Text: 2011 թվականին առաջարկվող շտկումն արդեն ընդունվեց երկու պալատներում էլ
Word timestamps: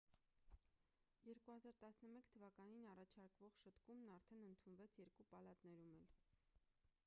2011 1.25 2.23
թվականին 2.31 2.87
առաջարկվող 2.93 3.55
շտկումն 3.65 4.11
արդեն 4.15 4.47
ընդունվեց 4.53 4.99
երկու 5.03 5.27
պալատներում 5.35 5.93
էլ 6.01 6.11